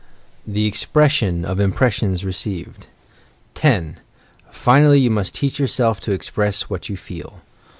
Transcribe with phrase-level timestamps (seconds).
[0.47, 2.87] THE EXPRESSION OP IMPRESSIONS RECEIVED
[3.53, 3.99] 10.
[4.49, 7.41] Finally, you must teach yourself to express what you feel.